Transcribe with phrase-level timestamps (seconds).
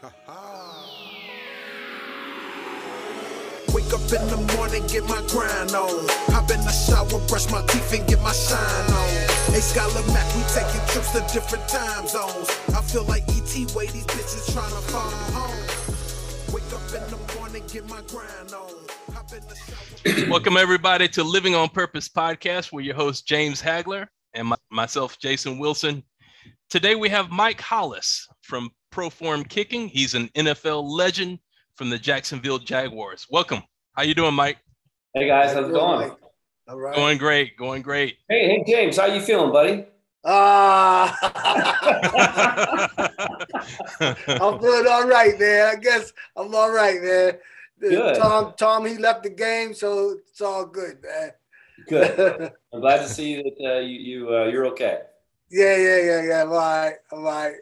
[0.00, 0.10] Wake
[3.92, 6.06] up in the morning, get my grind on.
[6.30, 9.08] Hop in the shower, brush my teeth, and get my shine on.
[9.50, 12.48] Hey, Scholar Mac, we taking trips to different time zones.
[12.68, 16.54] I feel like ET way these bitches trying to follow home.
[16.54, 18.70] Wake up in the morning, get my grind on.
[19.14, 20.28] Hop in the shower.
[20.30, 22.70] Welcome everybody to Living on Purpose podcast.
[22.70, 26.04] We're your host James Hagler and my, myself Jason Wilson.
[26.70, 29.88] Today we have Mike Hollis from Proform Kicking.
[29.88, 31.38] He's an NFL legend
[31.74, 33.26] from the Jacksonville Jaguars.
[33.30, 33.62] Welcome.
[33.92, 34.56] How you doing, Mike?
[35.14, 36.10] Hey guys, how's it going?
[36.66, 36.96] All right.
[36.96, 37.58] Going great.
[37.58, 38.16] Going great.
[38.28, 39.84] Hey, hey James, how you feeling, buddy?
[40.24, 41.16] Ah,
[44.00, 45.66] I'm feeling all right, man.
[45.66, 47.38] I guess I'm all right, man.
[47.80, 48.16] Good.
[48.16, 51.30] Tom, Tom, he left the game, so it's all good, man.
[51.86, 52.52] Good.
[52.72, 55.00] I'm glad to see that uh, you you uh, you're okay.
[55.50, 56.42] yeah, yeah, yeah, yeah.
[56.42, 56.96] I'm all right.
[57.12, 57.54] I'm all right.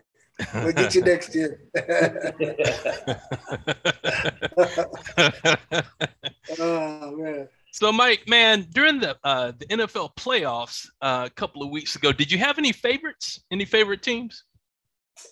[0.54, 1.60] We'll get you next year.
[6.58, 7.48] oh man.
[7.72, 12.12] so, Mike, man, during the uh, the NFL playoffs uh, a couple of weeks ago,
[12.12, 13.40] did you have any favorites?
[13.50, 14.44] Any favorite teams?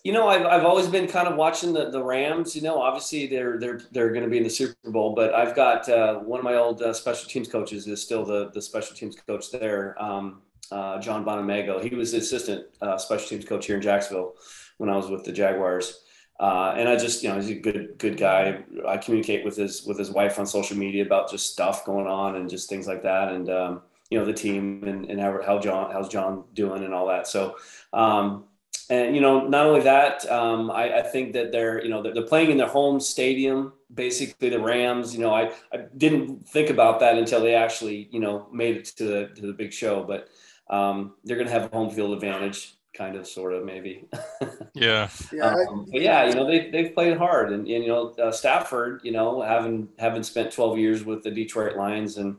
[0.03, 2.57] you know, I've, I've always been kind of watching the, the Rams.
[2.57, 5.55] You know, obviously they're they're they're going to be in the Super Bowl, but I've
[5.55, 8.97] got uh, one of my old uh, special teams coaches is still the the special
[8.97, 11.83] teams coach there, um, uh, John Bonamego.
[11.83, 14.35] He was the assistant uh, special teams coach here in Jacksonville
[14.79, 16.01] when I was with the Jaguars.
[16.41, 18.65] Uh, and I just, you know, he's a good, good guy.
[18.89, 22.37] I communicate with his with his wife on social media about just stuff going on
[22.37, 25.59] and just things like that, and um, you know, the team and, and how, how
[25.59, 27.27] John, how's John doing and all that.
[27.27, 27.57] So,
[27.93, 28.45] um,
[28.91, 32.13] and you know, not only that, um, I, I think that they're, you know, they're,
[32.13, 35.15] they're playing in their home stadium, basically the Rams.
[35.15, 38.85] You know, I, I didn't think about that until they actually, you know, made it
[38.97, 40.29] to the to the big show, but
[40.69, 44.09] um, they're going to have a home field advantage, kind of, sort of, maybe.
[44.75, 45.09] Yeah.
[45.33, 48.33] Yeah, Um, but yeah, you know they they've played hard, and, and you know uh,
[48.33, 52.37] Stafford, you know, having having spent 12 years with the Detroit Lions and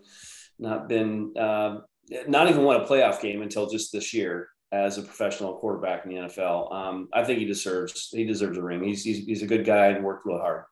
[0.60, 1.80] not been uh,
[2.28, 6.12] not even won a playoff game until just this year as a professional quarterback in
[6.12, 6.74] the NFL.
[6.74, 8.84] Um, I think he deserves he deserves a ring.
[8.84, 10.66] He's he's, he's a good guy and worked real hard.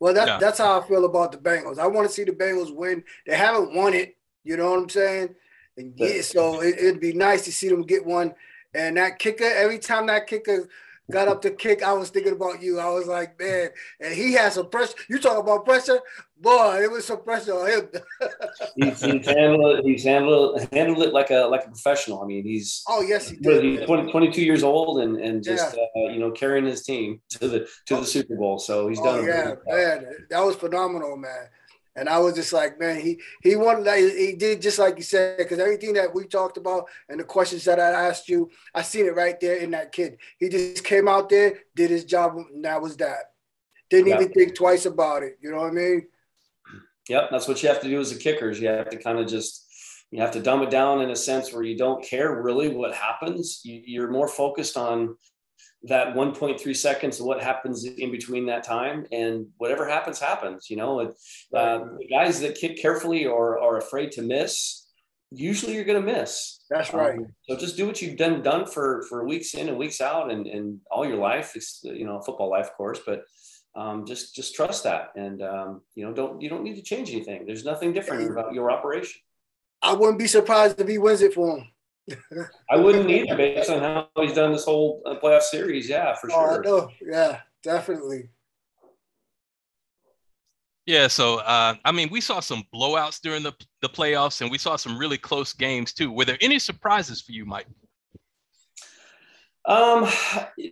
[0.00, 0.38] Well, that, Yeah.
[0.38, 1.78] that's how I feel about the Bengals.
[1.78, 3.02] I want to see the Bengals win.
[3.26, 4.16] They haven't won it.
[4.44, 5.34] You know what I'm saying?
[5.76, 6.08] And Yeah.
[6.08, 8.34] yeah, so it, it'd be nice to see them get one.
[8.78, 10.68] And that kicker, every time that kicker
[11.10, 12.78] got up to kick, I was thinking about you.
[12.78, 14.94] I was like, man, and he has some pressure.
[15.08, 16.00] You talk about pressure,
[16.38, 17.88] boy, it was some pressure on him.
[18.76, 19.84] He's, he's handled it.
[19.84, 22.22] He's handled handled it like a like a professional.
[22.22, 23.64] I mean, he's oh yes, he did.
[23.64, 27.48] he, 20, 22 years old and and just uh, you know carrying his team to
[27.48, 28.58] the to the Super Bowl.
[28.58, 29.24] So he's Oh done.
[29.26, 30.02] yeah, really good job.
[30.02, 31.48] man, that was phenomenal, man.
[31.96, 35.02] And I was just like, man, he he wanted like he did just like you
[35.02, 38.82] said, because everything that we talked about and the questions that I asked you, I
[38.82, 40.18] seen it right there in that kid.
[40.38, 43.32] He just came out there, did his job, and that was that.
[43.90, 44.20] Didn't Yeah.
[44.20, 45.38] even think twice about it.
[45.40, 46.06] You know what I mean?
[47.08, 48.50] Yep, that's what you have to do as a kicker.
[48.50, 49.64] Is you have to kind of just
[50.10, 52.94] you have to dumb it down in a sense where you don't care really what
[52.94, 53.60] happens.
[53.64, 55.16] You, you're more focused on
[55.84, 60.68] that 1.3 seconds of what happens in between that time, and whatever happens, happens.
[60.70, 61.08] You know, it,
[61.54, 64.86] uh, the guys that kick carefully or are afraid to miss,
[65.30, 66.60] usually you're going to miss.
[66.70, 67.18] That's right.
[67.18, 70.30] Um, so just do what you've done done for for weeks in and weeks out,
[70.30, 71.52] and and all your life.
[71.54, 73.24] It's you know football life, of course, but
[73.74, 77.10] um, just just trust that, and um, you know don't you don't need to change
[77.10, 77.46] anything.
[77.46, 79.20] There's nothing different about your operation.
[79.80, 81.68] I wouldn't be surprised if he wins it for him.
[82.70, 85.88] I wouldn't either, based on how he's done this whole uh, playoff series.
[85.88, 86.62] Yeah, for Oh, I sure.
[86.62, 86.90] know.
[87.00, 88.30] Yeah, definitely.
[90.86, 93.52] Yeah, so uh, I mean, we saw some blowouts during the
[93.82, 96.10] the playoffs, and we saw some really close games too.
[96.10, 97.66] Were there any surprises for you, Mike?
[99.68, 100.08] Um,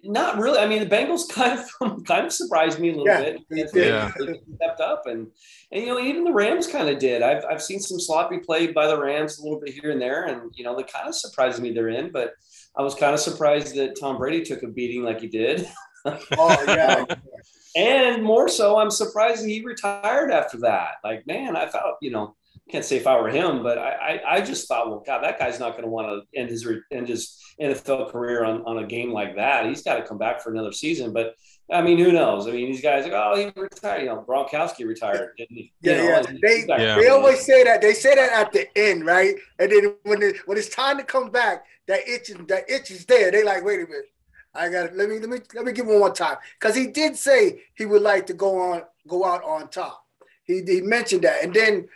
[0.05, 0.59] not really.
[0.59, 3.41] I mean, the Bengals kind of kind of surprised me a little Yeah, bit.
[3.51, 4.11] they They- Yeah.
[4.19, 5.27] they stepped up, and
[5.71, 7.21] and you know even the Rams kind of did.
[7.23, 10.25] I've I've seen some sloppy play by the Rams a little bit here and there,
[10.25, 12.11] and you know they kind of surprised me they're in.
[12.11, 12.33] But
[12.75, 15.69] I was kind of surprised that Tom Brady took a beating like he did,
[16.07, 17.05] Oh yeah.
[17.77, 20.93] and more so, I'm surprised he retired after that.
[21.05, 22.35] Like man, I thought you know.
[22.71, 23.91] Can't say if I were him, but I,
[24.25, 26.67] I, I just thought, well, God, that guy's not going to want to end his
[26.91, 29.67] end his NFL career on, on a game like that.
[29.67, 31.13] He's got to come back for another season.
[31.13, 31.35] But
[31.71, 32.49] I mean, who knows?
[32.49, 34.01] I mean, these guys like, oh, he retired.
[34.03, 35.73] You know, Gronkowski retired, didn't he?
[35.81, 36.23] You Yeah, know, yeah.
[36.43, 37.01] They Yeah.
[37.01, 37.83] they always say that.
[37.83, 39.37] They say that at the end, right?
[39.61, 42.91] And then when it, when it's time to come back, that itch is that itch
[42.91, 43.31] is there.
[43.31, 44.11] They like, wait a minute,
[44.55, 46.75] I got to let me let me let me give him one more time because
[46.75, 50.05] he did say he would like to go on go out on top.
[50.45, 51.89] He he mentioned that, and then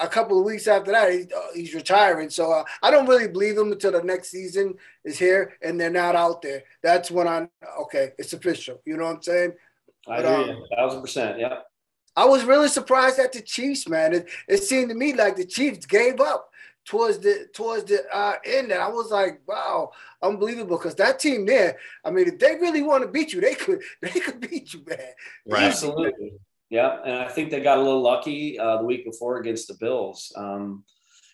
[0.00, 2.30] a couple of weeks after that, he, uh, he's retiring.
[2.30, 4.74] So uh, I don't really believe him until the next season
[5.04, 6.64] is here and they're not out there.
[6.82, 7.48] That's when I'm
[7.82, 8.12] okay.
[8.18, 8.80] It's official.
[8.84, 9.52] You know what I'm saying?
[10.08, 11.38] I but, agree, um, thousand percent.
[11.38, 11.60] Yeah.
[12.16, 14.12] I was really surprised at the Chiefs, man.
[14.12, 16.50] It, it seemed to me like the Chiefs gave up
[16.84, 19.90] towards the towards the uh, end, and I was like, "Wow,
[20.22, 23.54] unbelievable!" Because that team there, I mean, if they really want to beat you, they
[23.54, 24.98] could they could beat you, man.
[25.46, 25.64] Right.
[25.64, 26.34] Absolutely.
[26.74, 29.74] Yeah, and I think they got a little lucky uh, the week before against the
[29.74, 30.32] Bills.
[30.34, 30.82] Um,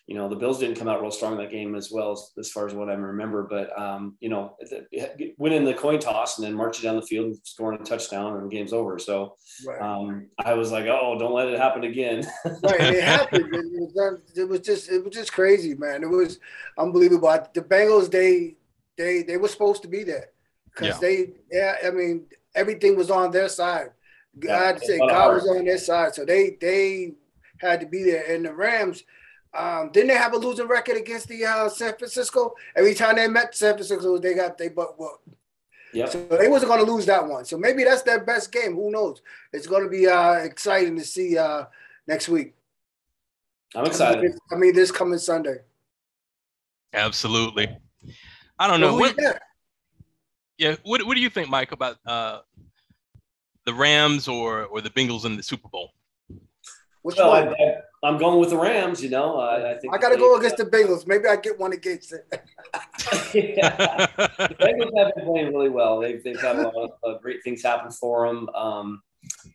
[0.05, 2.51] you know, the Bills didn't come out real strong that game as well as, as
[2.51, 3.47] far as what I remember.
[3.49, 4.55] But, um, you know,
[5.39, 8.45] winning the coin toss and then marching down the field and scoring a touchdown and
[8.45, 8.99] the game's over.
[8.99, 9.33] So
[9.65, 9.81] right.
[9.81, 12.27] um, I was like, oh, don't let it happen again.
[12.45, 12.79] right.
[12.79, 13.51] It happened.
[13.51, 13.63] It
[13.95, 16.03] was, it was just, it was just crazy, man.
[16.03, 16.37] It was
[16.77, 17.35] unbelievable.
[17.55, 18.57] The Bengals, they,
[18.95, 20.29] they, they were supposed to be there
[20.65, 21.07] because yeah.
[21.07, 23.89] they, yeah, I mean, everything was on their side.
[24.39, 26.15] God yeah, say God was on their side.
[26.15, 27.13] So they, they
[27.57, 28.33] had to be there.
[28.33, 29.03] And the Rams,
[29.53, 32.55] um, didn't they have a losing record against the uh, San Francisco?
[32.75, 35.19] Every time they met San Francisco, they got they but what?
[35.93, 36.07] Yeah.
[36.07, 37.43] So they wasn't going to lose that one.
[37.43, 38.75] So maybe that's their best game.
[38.75, 39.21] Who knows?
[39.51, 41.65] It's going to be uh, exciting to see uh,
[42.07, 42.53] next week.
[43.75, 44.33] I'm excited.
[44.51, 45.57] I mean, this coming Sunday.
[46.93, 47.77] Absolutely.
[48.57, 48.95] I don't know.
[48.95, 49.17] What,
[50.57, 50.75] yeah.
[50.83, 52.39] What, what do you think, Mike, about uh,
[53.65, 55.91] the Rams or or the Bengals in the Super Bowl?
[57.03, 57.55] Which well, one?
[58.03, 59.01] I, am going with the Rams.
[59.01, 61.07] You know, I, I think I got to go against the Bengals.
[61.07, 62.25] Maybe I get one against it.
[63.33, 64.07] yeah.
[64.37, 65.99] The Bengals have been playing really well.
[65.99, 68.49] They've they've had a lot of uh, great things happen for them.
[68.49, 69.01] Um,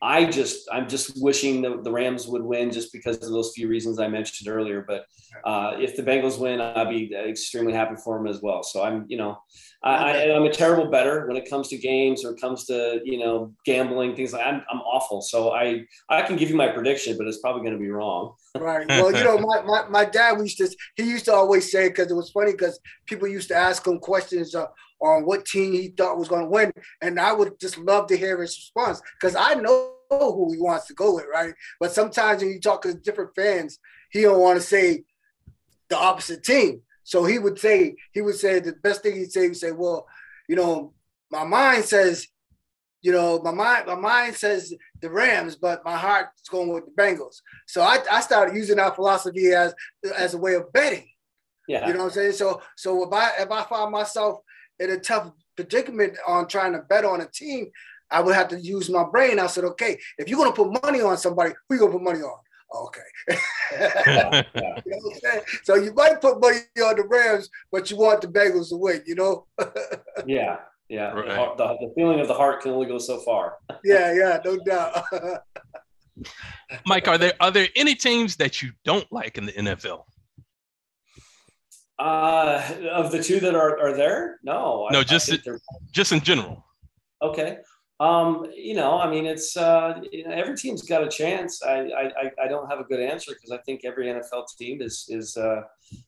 [0.03, 3.69] I just I'm just wishing the, the Rams would win just because of those few
[3.69, 4.85] reasons I mentioned earlier.
[4.87, 5.07] But
[5.45, 8.63] uh, if the Bengals win, I'd be extremely happy for them as well.
[8.63, 9.39] So I'm you know
[9.83, 13.01] I, I, am a terrible better when it comes to games or it comes to
[13.05, 15.23] you know gambling things like I'm I'm awful.
[15.23, 18.35] So I I can give you my prediction, but it's probably going to be wrong.
[18.57, 18.87] right.
[18.89, 22.11] Well, you know my, my, my dad used to he used to always say because
[22.11, 24.55] it was funny because people used to ask him questions.
[24.55, 24.67] Uh,
[25.01, 26.73] on what team he thought was going to win.
[27.03, 30.87] And I would just love to hear his response because I know who he wants
[30.87, 31.55] to go with, right?
[31.81, 33.79] But sometimes when you talk to different fans,
[34.11, 35.05] he don't want to say
[35.89, 36.83] the opposite team.
[37.05, 40.07] So he would say, he would say the best thing he'd say, he'd say, well,
[40.49, 40.93] you know,
[41.31, 42.27] my mind says,
[43.03, 46.91] you know, my mind, my mind says the Rams, but my heart's going with the
[47.01, 47.37] Bengals.
[47.67, 49.75] So I, I started using that philosophy as
[50.17, 51.07] as a way of betting.
[51.69, 51.87] Yeah.
[51.87, 52.33] You know what I'm saying?
[52.33, 54.39] So so if I if I find myself
[54.81, 57.71] in a tough predicament on trying to bet on a team,
[58.11, 59.39] I would have to use my brain.
[59.39, 62.21] I said, okay, if you're gonna put money on somebody, who you gonna put money
[62.21, 62.39] on?
[62.73, 63.01] Oh, okay.
[64.85, 68.71] you know so you might put money on the Rams, but you want the Bengals
[68.71, 69.47] to win, you know?
[70.27, 70.59] yeah,
[70.89, 71.13] yeah.
[71.13, 71.57] Right.
[71.57, 73.55] The, the, feeling of the heart can only go so far.
[73.85, 75.05] yeah, yeah, no doubt.
[76.87, 80.05] Mike, are there are there any teams that you don't like in the NFL?
[81.99, 82.63] Uh,
[82.93, 84.87] of the two that are, are there, no.
[84.91, 85.39] No, I, just I
[85.93, 86.65] just in general.
[87.23, 87.59] Okay.
[87.99, 91.63] Um, you know, I mean, it's uh, you know, every team's got a chance.
[91.63, 95.07] I I, I don't have a good answer because I think every NFL team is
[95.09, 95.63] is uh,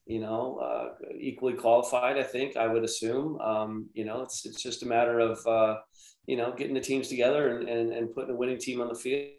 [0.05, 0.89] you know uh,
[1.19, 2.19] equally qualified.
[2.19, 3.41] I think I would assume.
[3.41, 5.79] Um, you know, it's it's just a matter of uh,
[6.27, 8.95] you know getting the teams together and, and, and putting a winning team on the
[8.95, 9.31] field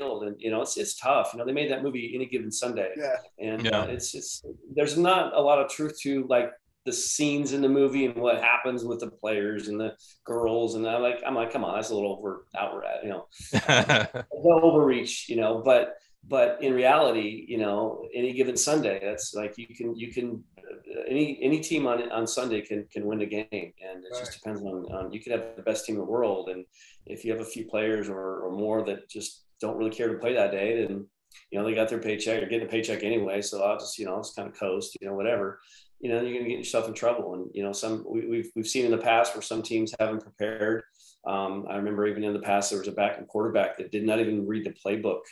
[0.00, 2.90] and you know it's it's tough you know they made that movie any given sunday
[2.96, 3.80] yeah and yeah.
[3.80, 4.42] Uh, it's it's
[4.74, 6.50] there's not a lot of truth to like
[6.84, 9.94] the scenes in the movie and what happens with the players and the
[10.24, 13.26] girls and I like I'm like come on that's a little over outward you know
[14.32, 15.94] overreach you know but
[16.28, 21.00] but in reality you know any given Sunday that's like you can you can uh,
[21.08, 24.20] any any team on on Sunday can can win a game and it right.
[24.20, 26.66] just depends on, on you could have the best team in the world and
[27.06, 30.18] if you have a few players or, or more that just don't really care to
[30.18, 31.06] play that day then
[31.50, 34.06] you know they got their paycheck or getting a paycheck anyway so I'll just you
[34.06, 35.60] know it's kind of coast you know whatever
[36.04, 37.32] you know, you're going to get yourself in trouble.
[37.32, 39.94] And, you know, some we, have we've, we've seen in the past where some teams
[39.98, 40.82] haven't prepared.
[41.26, 44.04] Um, I remember even in the past, there was a back and quarterback that did
[44.04, 45.22] not even read the playbook.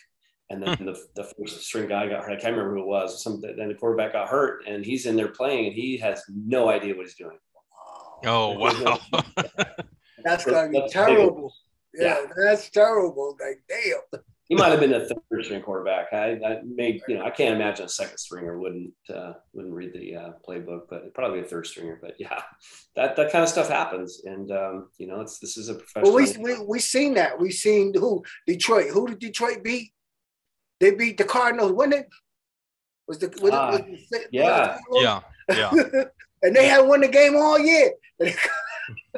[0.48, 0.86] And then hmm.
[0.86, 2.32] the, the first string guy got hurt.
[2.32, 3.22] I can't remember who it was.
[3.22, 6.70] Some, then the quarterback got hurt and he's in there playing and he has no
[6.70, 7.36] idea what he's doing.
[8.24, 8.98] Oh, wow.
[10.24, 11.52] that's going to be terrible.
[11.94, 13.36] Yeah, yeah, that's terrible.
[13.40, 14.22] Like, damn
[14.52, 16.12] he might have been a third string quarterback.
[16.12, 19.94] I, I may, you know, I can't imagine a second stringer wouldn't uh, wouldn't read
[19.94, 21.98] the uh, playbook, but probably a third stringer.
[22.02, 22.42] But yeah,
[22.94, 26.12] that that kind of stuff happens, and um, you know, it's this is a professional.
[26.12, 27.40] Well, we we we seen that.
[27.40, 28.90] We seen who Detroit.
[28.90, 29.92] Who did Detroit beat?
[30.80, 31.72] They beat the Cardinals.
[31.72, 32.08] When it
[33.08, 35.70] was the, was uh, it, was the yeah yeah yeah,
[36.42, 37.92] and they had won the game all year.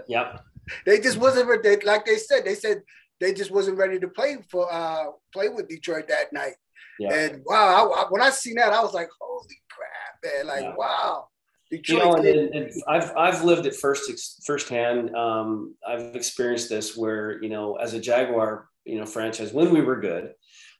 [0.06, 0.44] yep.
[0.86, 2.44] They just wasn't ready, like they said.
[2.44, 2.82] They said
[3.20, 6.54] they just wasn't ready to play for uh play with Detroit that night.
[6.98, 7.12] Yeah.
[7.12, 10.46] And wow, I, I, when I seen that, I was like, holy crap, man!
[10.46, 10.74] Like, yeah.
[10.76, 11.28] wow,
[11.70, 15.14] Detroit you know, and, and, I've I've lived it first firsthand.
[15.14, 19.80] Um, I've experienced this where you know, as a Jaguar, you know, franchise when we
[19.80, 20.32] were good,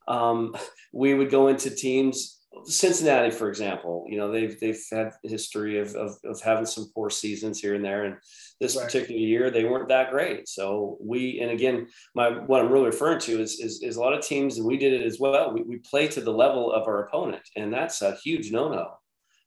[0.08, 0.54] um,
[0.92, 2.40] we would go into teams.
[2.64, 6.90] Cincinnati, for example, you know they've they've had a history of, of, of having some
[6.94, 8.16] poor seasons here and there, and
[8.60, 8.84] this right.
[8.84, 10.48] particular year they weren't that great.
[10.48, 14.14] So we and again, my what I'm really referring to is is, is a lot
[14.14, 15.52] of teams, and we did it as well.
[15.52, 18.98] We, we play to the level of our opponent, and that's a huge no no.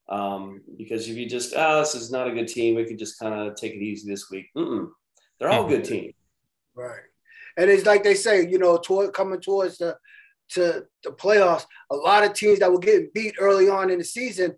[0.10, 3.20] Um, because if you just, oh, this is not a good team, we could just
[3.20, 4.48] kind of take it easy this week.
[4.56, 4.90] Mm-mm.
[5.40, 6.14] They're all good teams.
[6.76, 7.02] Right.
[7.58, 9.98] And it's like they say, you know, toward, coming towards the
[10.50, 14.04] to the playoffs, a lot of teams that were getting beat early on in the
[14.04, 14.56] season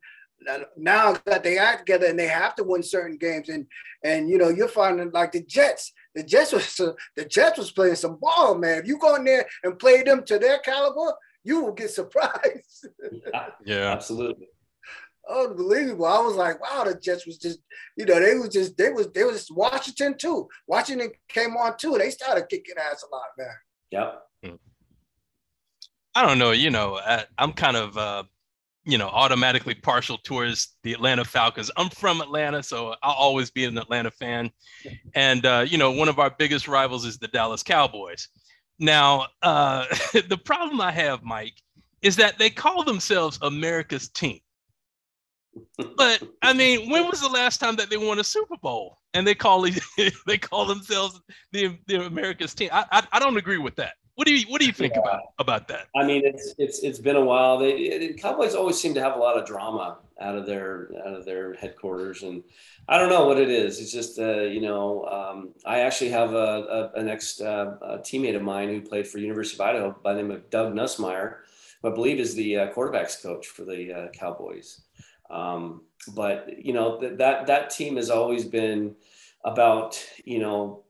[0.78, 3.66] now that they act together and they have to win certain games and
[4.04, 6.76] and you know you're finding like the Jets the Jets was
[7.18, 10.24] the Jets was playing some ball man if you go in there and play them
[10.24, 13.92] to their caliber you will get surprised yeah, yeah.
[13.92, 14.48] absolutely
[15.30, 16.06] unbelievable.
[16.06, 17.60] I was like, wow, the Jets was just,
[17.96, 20.48] you know, they was just, they was, they was Washington too.
[20.68, 21.98] Washington came on too.
[21.98, 23.48] They started kicking ass a lot, man.
[23.92, 24.22] Yep.
[24.44, 24.69] Hmm.
[26.16, 26.52] I don't know.
[26.52, 28.24] You know, I, am kind of, uh,
[28.86, 31.70] you know, automatically partial towards the Atlanta Falcons.
[31.78, 34.52] I'm from Atlanta, so I'll always be an Atlanta fan.
[35.14, 38.28] And uh, you know, one of our biggest rivals is the Dallas Cowboys.
[38.80, 39.86] Now, uh,
[40.28, 41.62] the problem I have, Mike,
[42.02, 44.40] is that they call themselves America's team
[45.98, 49.26] but I mean, when was the last time that they won a Super Bowl and
[49.26, 49.68] they call
[50.28, 51.20] they call themselves
[51.52, 52.70] the the America's team?
[52.72, 53.94] I, I, I don't agree with that.
[54.20, 55.00] What do you what do you think yeah.
[55.00, 55.88] about about that?
[55.96, 57.58] I mean, it's it's it's been a while.
[57.58, 61.14] They the Cowboys always seem to have a lot of drama out of their out
[61.14, 62.44] of their headquarters, and
[62.90, 63.80] I don't know what it is.
[63.80, 68.00] It's just uh, you know, um, I actually have a, a an ex uh, a
[68.00, 71.38] teammate of mine who played for University of Idaho by the name of Doug Nussmeier,
[71.82, 74.82] who I believe is the uh, quarterbacks coach for the uh, Cowboys.
[75.30, 75.84] Um,
[76.14, 78.98] but you know th- that that team has always been
[79.46, 80.84] about you know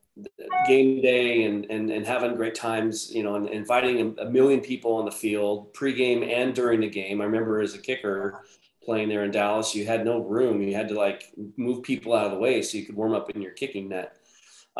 [0.68, 4.96] game day and, and, and having great times, you know, and inviting a, million people
[4.96, 7.22] on the field pregame and during the game.
[7.22, 8.44] I remember as a kicker
[8.84, 10.62] playing there in Dallas, you had no room.
[10.62, 11.24] You had to like
[11.58, 14.20] move people out of the way so you could warm up in your kicking net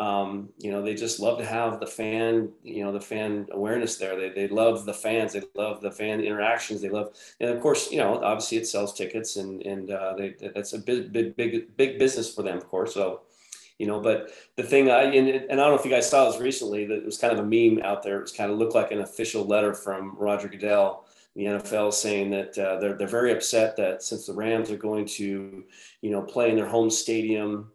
[0.00, 3.98] um, you know, they just love to have the fan, you know, the fan awareness
[3.98, 4.16] there.
[4.18, 5.34] They, they love the fans.
[5.34, 6.80] They love the fan interactions.
[6.80, 10.36] They love, and of course, you know, obviously it sells tickets and, and uh, they,
[10.54, 12.94] that's a big, big, big, big business for them, of course.
[12.94, 13.20] So,
[13.80, 16.30] you know, but the thing I, and, and I don't know if you guys saw
[16.30, 18.18] this recently, that it was kind of a meme out there.
[18.18, 22.28] It was kind of looked like an official letter from Roger Goodell the NFL saying
[22.30, 25.64] that uh, they're, they're very upset that since the Rams are going to,
[26.02, 27.70] you know, play in their home stadium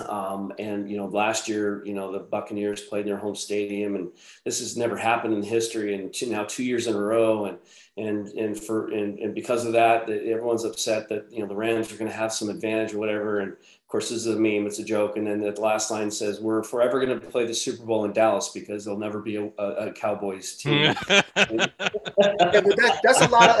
[0.00, 3.94] um, and you know, last year, you know, the Buccaneers played in their home stadium,
[3.94, 4.10] and
[4.44, 5.94] this has never happened in history.
[5.94, 7.58] And two, now two years in a row, and
[7.96, 11.54] and and for and, and because of that, that everyone's upset that you know the
[11.54, 13.40] Rams are going to have some advantage or whatever.
[13.40, 15.16] And of course, this is a meme; it's a joke.
[15.16, 18.12] And then the last line says, "We're forever going to play the Super Bowl in
[18.12, 23.50] Dallas because there'll never be a, a, a Cowboys team." yeah, that, that's a lot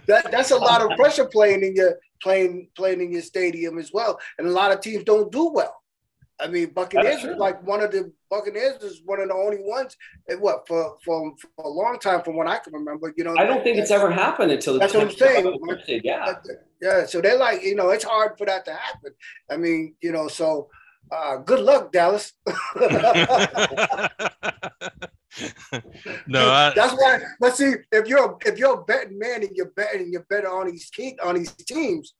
[0.06, 3.92] that, that's a lot of pressure playing in your playing playing in your stadium as
[3.92, 4.18] well.
[4.38, 5.76] And a lot of teams don't do well.
[6.40, 9.94] I mean, Buccaneers is like one of the Buccaneers is one of the only ones.
[10.38, 13.12] What for, for for a long time, from what I can remember.
[13.16, 15.54] You know, I don't think it's ever happened until that's what I'm saying.
[16.02, 16.34] Yeah,
[16.80, 17.04] yeah.
[17.06, 19.12] So they're like, you know, it's hard for that to happen.
[19.50, 20.70] I mean, you know, so
[21.12, 22.32] uh, good luck, Dallas.
[26.26, 27.20] no, I, that's why.
[27.38, 30.46] But see, if you're if you're a betting man and you're betting and you're betting
[30.46, 30.90] on these
[31.22, 32.14] on these teams,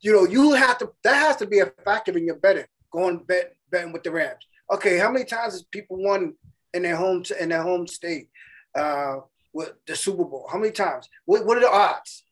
[0.00, 2.66] you know you have to that has to be a factor in your betting.
[2.92, 4.46] Going bet betting with the Rams.
[4.72, 6.34] Okay, how many times has people won
[6.74, 8.28] in their home in their home state
[8.74, 9.16] uh,
[9.52, 10.48] with the Super Bowl?
[10.50, 11.08] How many times?
[11.24, 12.24] What, what are the odds?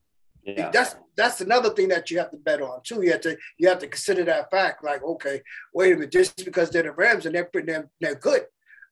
[0.45, 0.71] Yeah.
[0.71, 3.03] That's that's another thing that you have to bet on too.
[3.03, 4.83] You have to you have to consider that fact.
[4.83, 5.43] Like, okay,
[5.75, 8.43] wait a minute, just because they're the Rams and they're they're, they're good,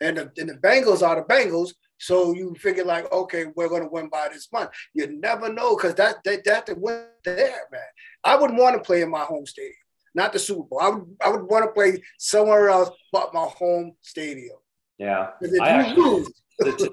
[0.00, 1.74] and the, and the Bengals are the Bengals.
[1.98, 4.70] So you figure like, okay, we're going to win by this month.
[4.94, 7.80] You never know because that that that the win there, man.
[8.24, 9.74] I wouldn't want to play in my home stadium,
[10.14, 10.80] not the Super Bowl.
[10.80, 14.56] I would I would want to play somewhere else but my home stadium.
[14.98, 16.26] Yeah, I actually,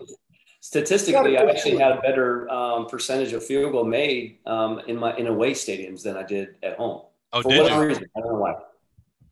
[0.62, 5.16] statistically, I actually had a better um, percentage of field goal made um, in my
[5.18, 7.02] in away stadiums than I did at home.
[7.34, 7.90] Oh, For did whatever you?
[7.90, 8.54] reason, I don't know why.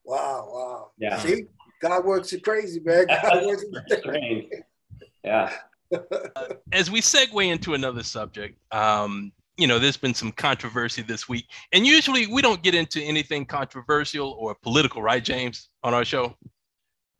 [0.06, 0.92] Wow, wow.
[0.98, 1.18] Yeah.
[1.20, 1.46] See,
[1.84, 3.08] God works it crazy, man.
[3.08, 4.66] God works it
[5.24, 5.54] Yeah.
[6.72, 11.46] As we segue into another subject, um, you know, there's been some controversy this week,
[11.74, 16.36] and usually we don't get into anything controversial or political, right, James, on our show?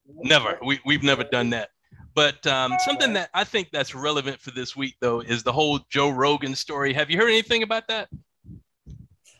[0.08, 0.58] Never.
[0.66, 1.70] We we've never done that.
[2.16, 5.80] But um, something that I think that's relevant for this week, though, is the whole
[5.90, 6.94] Joe Rogan story.
[6.94, 8.08] Have you heard anything about that?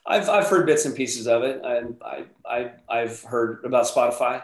[0.06, 1.62] I've I've heard bits and pieces of it.
[1.64, 4.44] I I, I I've heard about Spotify.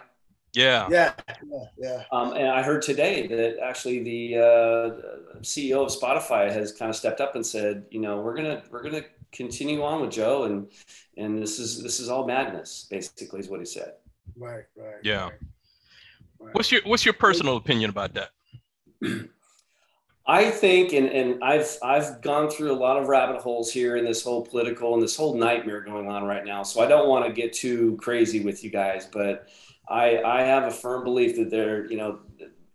[0.54, 0.88] Yeah.
[0.90, 1.14] Yeah.
[1.28, 1.64] Yeah.
[1.78, 2.04] yeah.
[2.12, 6.96] Um, and I heard today that actually the uh, CEO of Spotify has kind of
[6.96, 10.68] stepped up and said, you know, we're gonna we're gonna continue on with Joe, and
[11.18, 13.94] and this is this is all madness, basically, is what he said.
[14.36, 14.66] Right.
[14.76, 14.96] Right.
[15.04, 15.24] Yeah.
[15.24, 15.34] Right.
[16.40, 16.56] Right.
[16.56, 18.30] What's your What's your personal opinion about that?
[20.30, 24.06] I think, and, and I've I've gone through a lot of rabbit holes here in
[24.06, 26.62] this whole political and this whole nightmare going on right now.
[26.62, 29.50] So I don't want to get too crazy with you guys, but
[29.90, 32.20] I I have a firm belief that there, you know,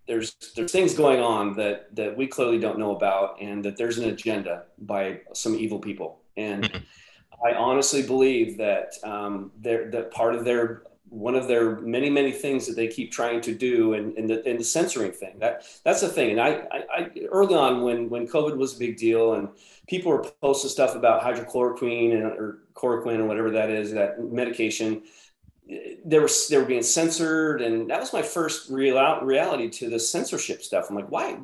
[0.06, 3.98] there's there's things going on that that we clearly don't know about, and that there's
[3.98, 6.20] an agenda by some evil people.
[6.36, 6.82] And
[7.44, 10.82] I honestly believe that um, that part of their
[11.14, 14.44] one of their many many things that they keep trying to do and, and, the,
[14.46, 18.10] and the censoring thing that that's the thing and I, I, I, early on when
[18.10, 19.48] when covid was a big deal and
[19.86, 25.02] people were posting stuff about hydrochloroquine and, or chloroquine or whatever that is that medication
[25.66, 29.98] they were they were being censored and that was my first real reality to the
[29.98, 30.90] censorship stuff.
[30.90, 31.38] I'm like why?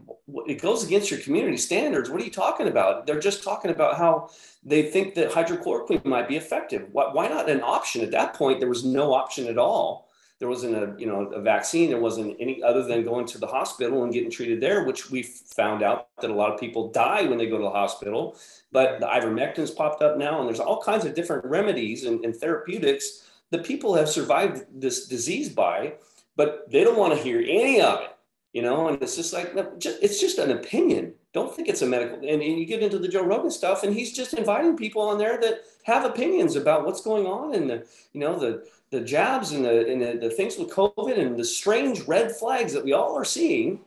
[0.46, 2.10] It goes against your community standards.
[2.10, 3.06] What are you talking about?
[3.06, 4.30] They're just talking about how
[4.62, 6.88] they think that hydrochloroquine might be effective.
[6.92, 8.02] Why, why not an option?
[8.02, 10.10] At that point there was no option at all.
[10.38, 11.88] There wasn't a you know a vaccine.
[11.88, 15.22] There wasn't any other than going to the hospital and getting treated there which we
[15.22, 18.36] found out that a lot of people die when they go to the hospital.
[18.70, 22.36] But the ivermectin's popped up now and there's all kinds of different remedies and, and
[22.36, 25.94] therapeutics the people have survived this disease by,
[26.36, 28.16] but they don't want to hear any of it,
[28.52, 28.88] you know.
[28.88, 31.14] And it's just like it's just an opinion.
[31.32, 32.16] Don't think it's a medical.
[32.16, 35.18] And, and you get into the Joe Rogan stuff, and he's just inviting people on
[35.18, 39.52] there that have opinions about what's going on and the you know the the jabs
[39.52, 42.92] and the and the, the things with COVID and the strange red flags that we
[42.92, 43.80] all are seeing.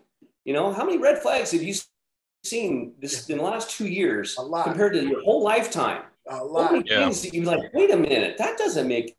[0.46, 1.74] You know, how many red flags have you
[2.44, 6.04] seen this in the last two years compared to your whole lifetime?
[6.28, 6.86] A lot.
[6.86, 7.06] Yeah.
[7.06, 9.16] Things that you're like, wait a minute, that doesn't make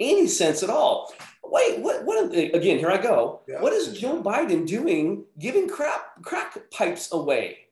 [0.00, 1.12] any sense at all.
[1.44, 2.04] Wait, what?
[2.04, 2.34] What?
[2.34, 3.40] Again, here I go.
[3.48, 3.60] Yeah.
[3.60, 7.68] What is Joe Biden doing, giving crap crack pipes away?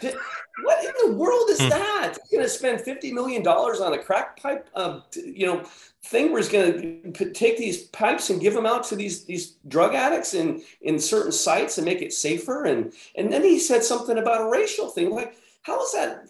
[0.00, 1.68] what in the world is hmm.
[1.68, 2.16] that?
[2.22, 5.64] He's going to spend fifty million dollars on a crack pipe, um, you know,
[6.04, 9.56] thing where he's going to take these pipes and give them out to these these
[9.68, 12.64] drug addicts in in certain sites and make it safer.
[12.64, 15.10] And and then he said something about a racial thing.
[15.10, 16.28] Like, how is that?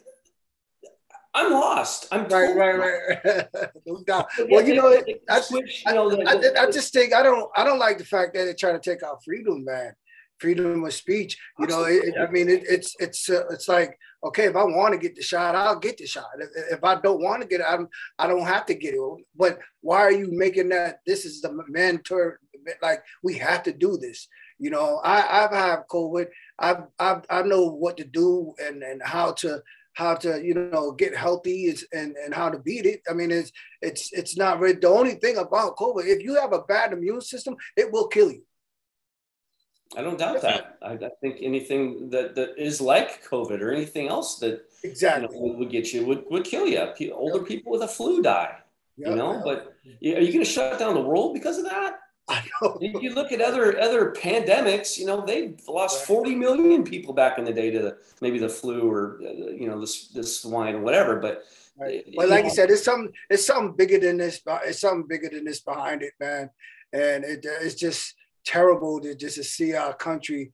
[1.35, 2.07] I'm lost.
[2.13, 3.47] I'm right, right, right.
[3.87, 4.29] no doubt.
[4.49, 7.65] Well, you know, I, switch, you know, I, I, I, just think I don't, I
[7.65, 9.95] don't like the fact that they're trying to take our freedom, man.
[10.39, 11.37] Freedom of speech.
[11.59, 14.93] You know, it, I mean, it, it's, it's, uh, it's like, okay, if I want
[14.93, 16.27] to get the shot, I'll get the shot.
[16.39, 19.25] If, if I don't want to get it, I'm, I don't have to get it.
[19.37, 21.01] But why are you making that?
[21.07, 22.39] This is the mentor.
[22.81, 24.29] Like we have to do this.
[24.59, 26.27] You know, I, I've had COVID.
[26.59, 29.61] I've, I've, I know what to do and and how to
[29.95, 33.01] how to you know get healthy is, and and how to beat it.
[33.09, 36.07] I mean, it's it's it's not really the only thing about COVID.
[36.07, 38.43] If you have a bad immune system, it will kill you.
[39.97, 40.79] I don't doubt that.
[40.83, 45.53] I, I think anything that, that is like COVID or anything else that exactly you
[45.53, 46.81] know, would get you would, would kill you.
[47.13, 47.47] Older yep.
[47.47, 48.57] people with a flu die.
[48.97, 49.11] Yep.
[49.11, 51.99] You know, but are you going to shut down the world because of that?
[52.29, 52.79] I know.
[52.81, 57.39] If you look at other other pandemics, you know they've lost 40 million people back
[57.39, 60.75] in the day to the, maybe the flu or uh, you know this this swine
[60.75, 61.21] or whatever.
[61.21, 61.43] But
[61.79, 62.03] right.
[62.17, 64.41] well, like know, you said, it's something it's something bigger than this.
[64.65, 66.49] It's something bigger than this behind it, man.
[66.95, 68.15] And it, it's just
[68.47, 70.51] terrible to just to see our country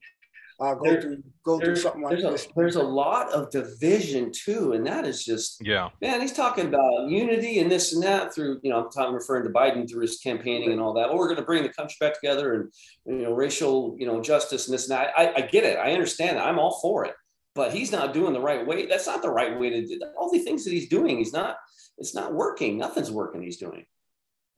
[0.61, 2.45] uh, go there, through go through something like there's this.
[2.45, 5.89] A, there's a lot of division too, and that is just yeah.
[6.01, 9.49] Man, he's talking about unity and this and that through you know I'm referring to
[9.49, 11.09] Biden through his campaigning and all that.
[11.09, 14.21] Well, we're going to bring the country back together and you know racial you know
[14.21, 15.13] justice and this and that.
[15.17, 15.77] I, I get it.
[15.77, 16.37] I understand.
[16.37, 17.15] I'm all for it.
[17.55, 18.85] But he's not doing the right way.
[18.85, 20.13] That's not the right way to do that.
[20.17, 21.57] All the things that he's doing, he's not.
[21.97, 22.77] It's not working.
[22.77, 23.41] Nothing's working.
[23.41, 23.85] He's doing.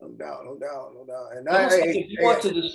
[0.04, 1.38] No doubt, no doubt, no doubt.
[1.38, 1.64] And I,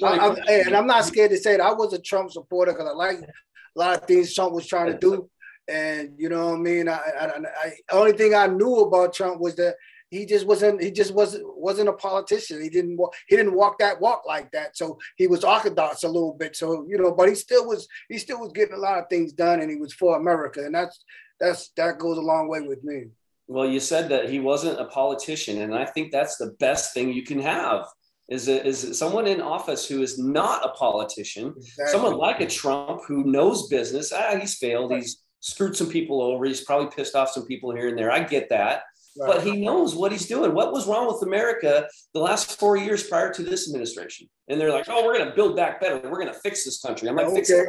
[0.02, 1.60] I, I, and I'm not scared to say it.
[1.60, 4.92] I was a Trump supporter because I like a lot of things Trump was trying
[4.92, 5.28] to do.
[5.68, 6.88] And you know what I mean?
[6.88, 9.74] I, I, I, only thing I knew about Trump was that
[10.10, 12.62] he just wasn't he just wasn't wasn't a politician.
[12.62, 14.74] He didn't walk he didn't walk that walk like that.
[14.74, 16.56] So he was orthodox a little bit.
[16.56, 19.34] So you know, but he still was he still was getting a lot of things
[19.34, 21.04] done, and he was for America, and that's
[21.38, 23.08] that's that goes a long way with me.
[23.48, 27.12] Well, you said that he wasn't a politician, and I think that's the best thing
[27.12, 27.86] you can have
[28.28, 31.92] is, a, is someone in office who is not a politician, exactly.
[31.92, 34.12] someone like a Trump who knows business.
[34.12, 34.90] Ah, he's failed.
[34.90, 35.00] Right.
[35.00, 36.44] He's screwed some people over.
[36.44, 38.12] He's probably pissed off some people here and there.
[38.12, 38.82] I get that.
[39.18, 39.34] Right.
[39.34, 40.54] But he knows what he's doing.
[40.54, 44.28] What was wrong with America the last four years prior to this administration?
[44.48, 45.96] And they're like, oh, we're going to build back better.
[45.96, 47.08] We're going to fix this country.
[47.08, 47.36] I'm like, okay.
[47.36, 47.66] fix it.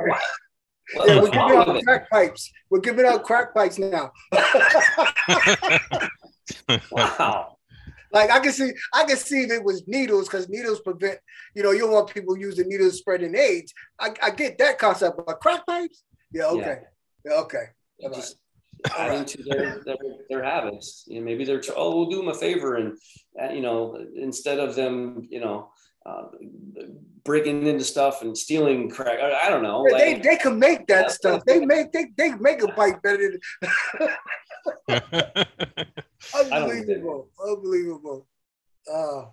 [0.95, 2.51] Well, yeah, we're giving out crack pipes.
[2.69, 4.11] We're giving out crack pipes now.
[6.91, 7.57] wow.
[8.11, 11.19] Like I can see, I can see if it was needles because needles prevent.
[11.55, 13.73] You know, you don't want people using needles spreading AIDS.
[13.99, 16.79] I, I get that concept, but crack pipes, yeah, okay,
[17.23, 17.65] yeah, yeah okay.
[18.13, 18.37] Just
[18.97, 19.27] adding right.
[19.27, 19.95] to their, their,
[20.29, 21.03] their habits.
[21.07, 22.97] You know, maybe they're oh, we'll do them a favor, and
[23.41, 25.69] uh, you know, instead of them, you know,
[26.05, 26.23] uh,
[27.23, 29.19] breaking into stuff and stealing crack.
[29.19, 29.81] I, I don't know.
[29.81, 31.43] Like, they they can make that stuff.
[31.45, 34.09] They make they they make a bike better than.
[36.33, 37.29] Unbelievable!
[37.45, 38.27] Unbelievable!
[38.91, 39.25] Uh,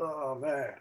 [0.00, 0.74] oh man.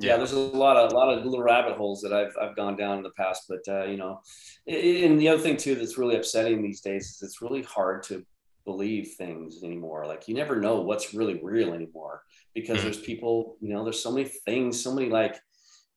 [0.00, 2.76] Yeah, there's a lot of a lot of little rabbit holes that I've I've gone
[2.76, 4.20] down in the past, but uh, you know,
[4.66, 8.24] and the other thing too that's really upsetting these days is it's really hard to
[8.68, 10.06] believe things anymore.
[10.06, 12.22] Like you never know what's really real anymore
[12.54, 12.84] because mm-hmm.
[12.84, 15.40] there's people, you know, there's so many things, so many like,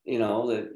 [0.05, 0.69] you know, that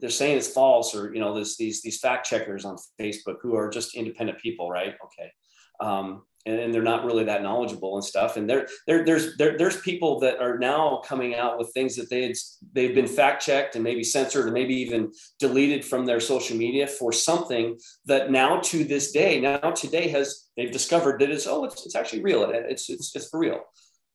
[0.00, 3.54] they're saying it's false or, you know, there's these, these fact checkers on Facebook who
[3.56, 4.94] are just independent people, right?
[5.06, 5.32] Okay.
[5.80, 8.36] Um, and they're not really that knowledgeable and stuff.
[8.36, 12.08] And there, there, there's, there, there's people that are now coming out with things that
[12.08, 12.32] they had,
[12.72, 16.86] they've been fact checked and maybe censored or maybe even deleted from their social media
[16.86, 21.64] for something that now to this day, now today has, they've discovered that it's, oh,
[21.64, 22.50] it's, it's actually real.
[22.50, 23.60] It's, it's, it's for real.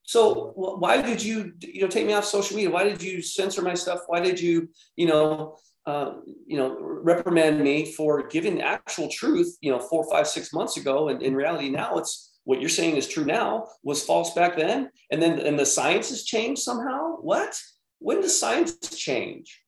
[0.04, 2.72] So why did you, you know, take me off social media?
[2.72, 4.02] Why did you censor my stuff?
[4.08, 6.14] Why did you, you know, uh,
[6.48, 10.78] you know, reprimand me for giving the actual truth, you know, four, five, six months
[10.78, 11.10] ago.
[11.10, 14.90] And in reality, now it's what you're saying is true now was false back then.
[15.12, 17.18] And then, and the science has changed somehow.
[17.22, 17.60] What?
[18.00, 19.64] When does science change?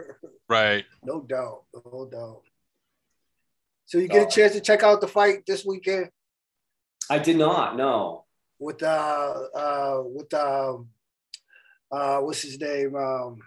[0.48, 0.84] right.
[1.02, 1.64] No doubt.
[1.74, 2.42] No doubt.
[3.86, 6.10] So you get a uh, chance to check out the fight this weekend?
[7.10, 7.76] I did not.
[7.76, 8.24] No.
[8.58, 10.88] With uh uh with um
[11.90, 13.38] uh what's his name um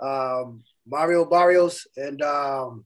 [0.00, 2.84] um, Mario Barrios and um,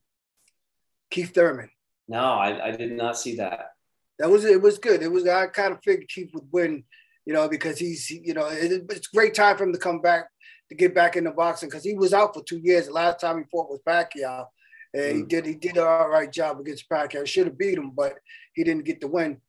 [1.11, 1.71] Keith Thurman.
[2.09, 3.71] No, I, I did not see that.
[4.19, 4.61] That was it.
[4.61, 5.03] Was good.
[5.03, 5.27] It was.
[5.27, 6.85] I kind of figured Keith would win,
[7.25, 10.27] you know, because he's, you know, it, it's great time for him to come back
[10.69, 12.87] to get back into boxing because he was out for two years.
[12.87, 14.47] The last time he fought was Pacquiao,
[14.93, 15.17] and mm.
[15.17, 17.27] he did he did an all right job against Pacquiao.
[17.27, 18.15] Should have beat him, but
[18.55, 19.41] he didn't get the win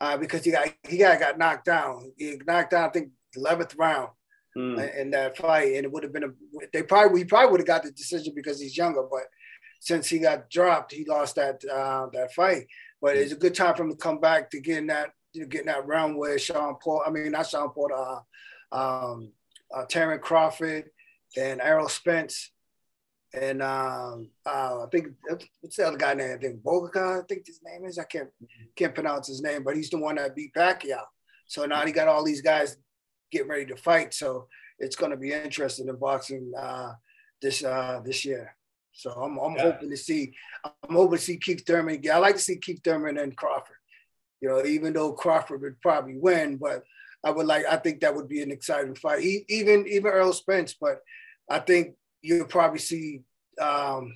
[0.00, 2.12] uh, because he got he got got knocked down.
[2.16, 4.10] He knocked down, I think, eleventh round
[4.56, 4.96] mm.
[4.96, 6.66] in that fight, and it would have been a.
[6.72, 9.24] They probably he probably would have got the decision because he's younger, but
[9.80, 12.66] since he got dropped, he lost that uh, that fight.
[13.00, 15.48] But it's a good time for him to come back to getting that you know,
[15.48, 17.02] getting that round where Sean Paul.
[17.06, 17.90] I mean, not Sean Paul.
[17.92, 18.20] Uh,
[18.74, 19.32] um,
[19.74, 20.90] uh, Terence Crawford
[21.36, 22.50] and Errol Spence.
[23.32, 25.08] And um, uh, I think
[25.60, 26.36] what's the other guy name?
[26.36, 27.98] I think Bogaca, I think his name is.
[27.98, 28.28] I can't
[28.76, 31.02] can't pronounce his name, but he's the one that beat Pacquiao.
[31.48, 32.76] So now he got all these guys
[33.34, 34.14] getting ready to fight.
[34.14, 36.92] So it's going to be interesting in boxing uh,
[37.42, 38.56] this uh, this year.
[38.92, 39.62] So I'm, I'm yeah.
[39.62, 40.32] hoping to see
[40.64, 42.02] I'm hoping to see Keith Thurman.
[42.10, 43.76] I like to see Keith Thurman and Crawford.
[44.40, 46.84] You know, even though Crawford would probably win, but
[47.24, 49.22] I would like I think that would be an exciting fight.
[49.22, 51.00] He, even even Earl Spence, but
[51.50, 53.22] I think you'll probably see
[53.60, 54.14] um,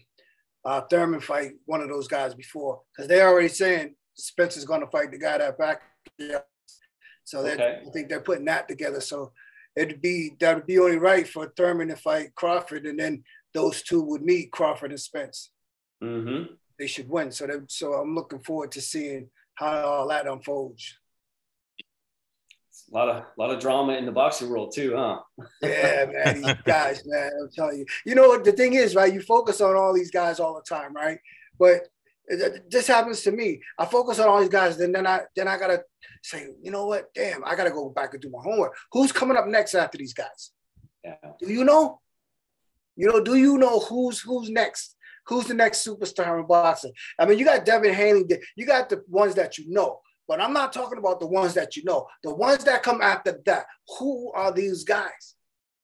[0.64, 4.80] uh, Thurman fight one of those guys before because they're already saying Spence is going
[4.80, 5.82] to fight the guy that back.
[7.28, 7.82] So okay.
[7.86, 9.02] I think they're putting that together.
[9.02, 9.32] So
[9.76, 13.82] it'd be that would be only right for Thurman to fight Crawford, and then those
[13.82, 15.50] two would meet Crawford and Spence.
[16.02, 16.54] Mm-hmm.
[16.78, 17.30] They should win.
[17.30, 20.96] So that, so I'm looking forward to seeing how all that unfolds.
[22.90, 25.18] A lot of a lot of drama in the boxing world too, huh?
[25.60, 26.40] yeah, man.
[26.40, 27.30] These guys, man.
[27.42, 27.86] I'm telling you.
[28.06, 29.12] You know what the thing is, right?
[29.12, 31.18] You focus on all these guys all the time, right?
[31.58, 31.88] But
[32.28, 33.60] this happens to me.
[33.78, 35.82] I focus on all these guys, then then I then I gotta
[36.22, 37.12] say, you know what?
[37.14, 38.76] Damn, I gotta go back and do my homework.
[38.92, 40.52] Who's coming up next after these guys?
[41.04, 41.14] Yeah.
[41.40, 42.00] Do you know?
[42.96, 44.96] You know, do you know who's who's next?
[45.26, 46.92] Who's the next superstar in boxing?
[47.18, 48.24] I mean, you got Devin Haney,
[48.56, 51.76] you got the ones that you know, but I'm not talking about the ones that
[51.76, 52.06] you know.
[52.22, 53.66] The ones that come after that.
[53.98, 55.34] Who are these guys?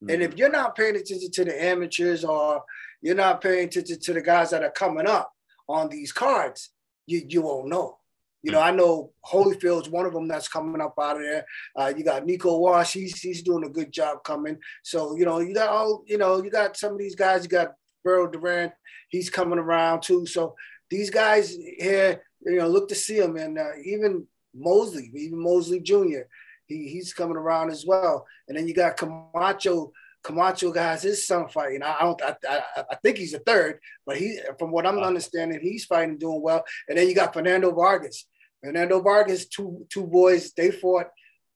[0.02, 0.10] Mm-hmm.
[0.10, 2.62] And if you're not paying attention to the amateurs or
[3.02, 5.30] you're not paying attention to the guys that are coming up
[5.68, 6.70] on these cards,
[7.06, 7.98] you you won't know.
[8.42, 11.46] You know, I know Holyfield's one of them that's coming up out of there.
[11.74, 14.58] Uh, you got Nico Wash; he's he's doing a good job coming.
[14.82, 17.42] So you know, you got all you know, you got some of these guys.
[17.42, 17.72] You got
[18.04, 18.72] Burrow Durant;
[19.08, 20.26] he's coming around too.
[20.26, 20.54] So
[20.90, 25.80] these guys here, you know, look to see them, and uh, even Mosley, even Mosley
[25.80, 26.28] Jr.
[26.66, 28.26] He, he's coming around as well.
[28.48, 29.92] And then you got Camacho.
[30.24, 31.82] Camacho has his son fighting.
[31.82, 32.20] I don't.
[32.22, 36.18] I, I, I, think he's a third, but he, from what I'm understanding, he's fighting,
[36.18, 36.64] doing well.
[36.88, 38.26] And then you got Fernando Vargas.
[38.62, 41.08] Fernando Vargas, two two boys, they fought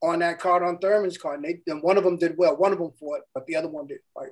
[0.02, 1.42] on that card on Thurman's card.
[1.42, 2.56] And, they, and one of them did well.
[2.56, 4.30] One of them fought, but the other one did fight.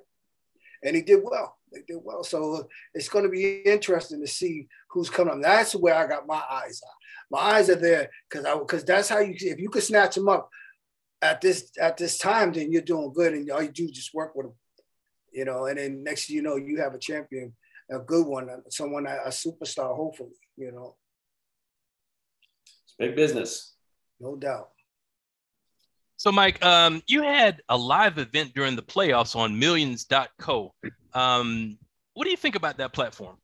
[0.85, 1.57] and he did well.
[1.73, 2.23] They did well.
[2.23, 2.63] So uh,
[2.95, 5.35] it's going to be interesting to see who's coming.
[5.35, 5.43] Up.
[5.43, 6.93] That's where I got my eyes on.
[7.31, 10.29] My eyes are there because I because that's how you if you could snatch them
[10.29, 10.51] up
[11.23, 14.15] at this at this time, then you're doing good, and all you do is just
[14.15, 14.55] work with them,
[15.33, 15.67] you know.
[15.67, 17.55] And then next you know, you have a champion,
[17.91, 20.97] a good one, someone a superstar, hopefully, you know.
[22.85, 23.75] It's big business,
[24.21, 24.69] no doubt.
[26.19, 30.75] So, Mike, um, you had a live event during the playoffs on Millions.co.
[31.13, 31.79] Um,
[32.15, 33.37] what do you think about that platform?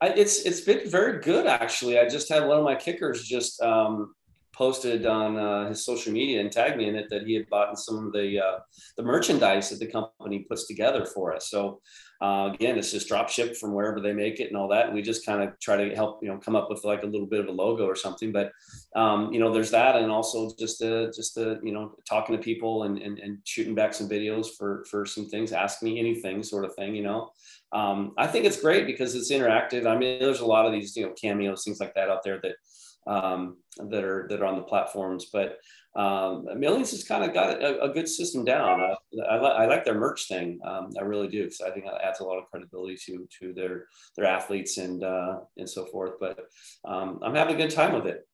[0.00, 1.98] I, it's it's been very good actually.
[1.98, 4.14] I just had one of my kickers just um,
[4.52, 7.78] posted on uh, his social media and tagged me in it that he had bought
[7.78, 8.58] some of the uh,
[8.96, 11.48] the merchandise that the company puts together for us.
[11.50, 11.80] So
[12.20, 14.86] uh, again, it's just drop shipped from wherever they make it and all that.
[14.86, 17.06] And we just kind of try to help you know come up with like a
[17.06, 18.30] little bit of a logo or something.
[18.30, 18.52] But
[18.94, 22.42] um, you know, there's that, and also just the just the you know talking to
[22.42, 26.42] people and, and and shooting back some videos for for some things, ask me anything
[26.42, 26.94] sort of thing.
[26.94, 27.30] You know,
[27.72, 29.86] um, I think it's great because it's interactive.
[29.86, 32.40] I mean, there's a lot of these you know cameos, things like that out there
[32.42, 35.26] that um, that are that are on the platforms.
[35.32, 35.58] But
[35.94, 38.80] um, Millions has kind of got a, a, good system down.
[38.80, 38.94] I,
[39.28, 40.58] I, li- I, like their merch thing.
[40.64, 43.52] Um, I really do because I think that adds a lot of credibility to to
[43.52, 46.12] their their athletes and uh, and so forth.
[46.18, 46.46] But
[46.84, 48.26] um, I'm having a good time with it.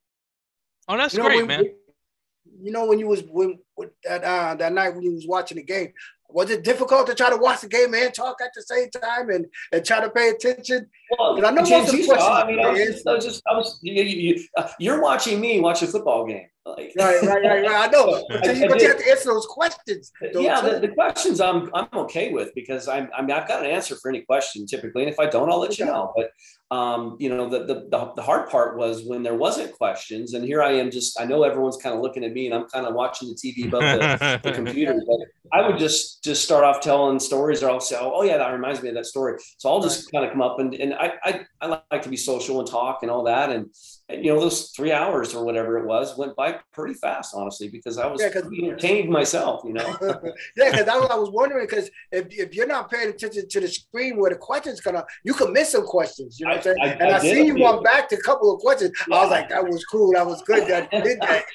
[0.89, 1.65] Oh, that's you know, great, when, man.
[2.61, 5.57] You know when you was when, when that uh, that night when you was watching
[5.57, 5.93] the game,
[6.29, 9.31] was it difficult to try to watch the game and talk at the same time
[9.31, 10.89] and, and try to pay attention?
[11.17, 12.23] Well, I know most of the questions.
[12.23, 14.45] I mean, I was, I was just, I was, you, you,
[14.79, 16.47] you're watching me watch a football game.
[16.77, 17.89] Like, right, right, right, right.
[17.89, 18.25] I know.
[18.29, 20.13] But you, but you have to answer those questions.
[20.21, 23.71] Yeah, the, the, questions I'm I'm okay with because I'm I mean I've got an
[23.71, 25.85] answer for any question typically, and if I don't, I'll let okay.
[25.85, 26.13] you know.
[26.15, 26.31] But
[26.71, 30.45] um, you know, the, the, the the hard part was when there wasn't questions, and
[30.45, 30.91] here I am.
[30.91, 33.35] Just I know everyone's kind of looking at me, and I'm kind of watching the
[33.35, 35.01] TV above the, the computer.
[35.07, 35.19] But
[35.53, 38.53] I would just just start off telling stories, or I'll say, oh, oh yeah, that
[38.53, 39.39] reminds me of that story.
[39.57, 42.17] So I'll just kind of come up and and I, I I like to be
[42.17, 43.71] social and talk and all that, and
[44.11, 47.99] you know, those three hours or whatever it was went by pretty fast, honestly, because
[47.99, 49.87] I was yeah, entertained myself, you know.
[50.57, 53.69] yeah, because I, I, was wondering because if, if you're not paying attention to the
[53.69, 56.41] screen where the questions come up, you could miss some questions.
[56.41, 56.77] You know what I'm saying?
[56.83, 58.93] I, and I, I see you went back to a couple of questions.
[59.09, 59.17] Yeah.
[59.17, 60.13] I was like, that was cool.
[60.13, 61.45] That was good that you did that.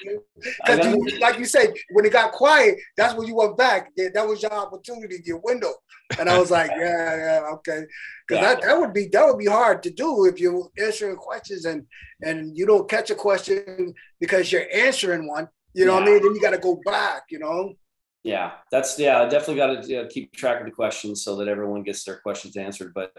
[0.66, 3.90] Because like you said, when it got quiet, that's when you went back.
[3.96, 5.72] That was your opportunity, your window.
[6.18, 7.84] And I was like, yeah, yeah, okay
[8.26, 8.54] because yeah.
[8.54, 11.86] that, that would be that would be hard to do if you're answering questions and
[12.22, 16.00] and you don't catch a question because you're answering one you know yeah.
[16.00, 16.22] what i mean?
[16.22, 17.74] Then you got to go back you know?
[18.22, 21.82] Yeah that's yeah definitely got to you keep track of the questions so that everyone
[21.82, 23.12] gets their questions answered but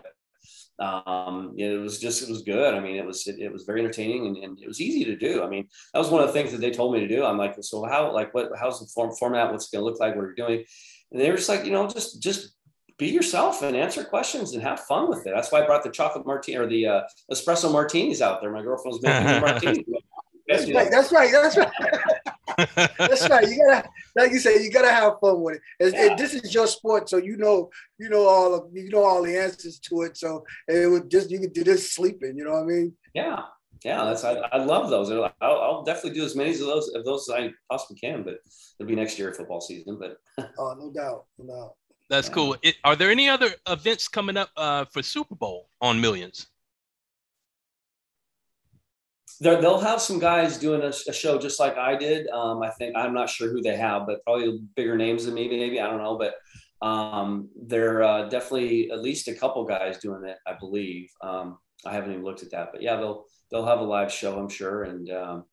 [0.80, 2.74] um it was just it was good.
[2.74, 5.16] I mean it was it, it was very entertaining and, and, it was easy to
[5.16, 5.42] do.
[5.42, 7.24] I mean that was one of the things that they told me to do.
[7.24, 9.52] I'm like so how like what how's the form format?
[9.52, 10.16] What's it going to look like?
[10.16, 10.66] What you're doing?
[11.12, 12.56] And they were just like you know just just
[12.98, 15.34] be yourself and answer questions and have fun with it.
[15.36, 18.52] That's why I brought the chocolate martini or the uh, espresso martinis out there.
[18.52, 19.84] My girlfriend's was making martinis.
[20.48, 20.92] That's right.
[20.92, 21.32] That's right.
[21.32, 21.72] That's right.
[22.98, 23.48] that's right.
[23.48, 25.94] You gotta, like you said, you gotta have fun with it.
[25.94, 26.14] Yeah.
[26.14, 26.18] it.
[26.18, 29.38] This is your sport, so you know, you know all of, you know all the
[29.38, 30.18] answers to it.
[30.18, 32.38] So it would just you could do this sleeping.
[32.38, 32.94] You know what I mean?
[33.14, 33.42] Yeah,
[33.84, 34.06] yeah.
[34.06, 35.12] That's I, I love those.
[35.12, 38.24] I'll, I'll, definitely do as many of those of those as I possibly can.
[38.24, 38.36] But
[38.80, 39.98] it'll be next year football season.
[40.00, 40.18] But
[40.60, 41.74] oh, no doubt, no doubt.
[42.10, 42.56] That's cool.
[42.62, 46.48] It, are there any other events coming up uh, for Super Bowl on Millions?
[49.42, 52.28] they will have some guys doing a, a, show just like I did.
[52.30, 55.50] Um, I think I'm not sure who they have, but probably bigger names than me.
[55.50, 56.36] Maybe I don't know, but
[56.86, 60.38] um, there are uh, definitely at least a couple guys doing it.
[60.48, 61.10] I believe.
[61.22, 64.40] Um, I haven't even looked at that, but yeah, they'll they'll have a live show,
[64.40, 65.46] I'm sure, and um,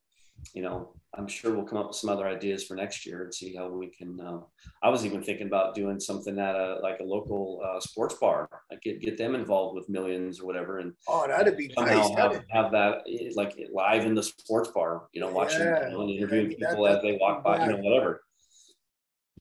[0.54, 3.34] you know, I'm sure we'll come up with some other ideas for next year and
[3.34, 4.18] see how we can.
[4.18, 4.40] Uh,
[4.82, 8.48] I was even thinking about doing something at a like a local uh, sports bar,
[8.70, 12.08] like get get them involved with millions or whatever, and oh, that'd be nice.
[12.16, 15.90] Have, have, that eh, like live in the sports bar, you know, watching yeah.
[15.90, 18.22] you know, interviewing people as they walk by, you know, whatever.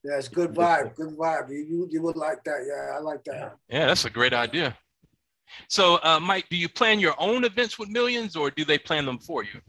[0.04, 1.48] Yeah, it's good vibe, good vibe.
[1.48, 2.66] You you would like that?
[2.66, 3.56] Yeah, I like that.
[3.70, 4.76] Yeah, that's a great idea.
[5.68, 9.06] So, uh, Mike, do you plan your own events with millions, or do they plan
[9.06, 9.60] them for you?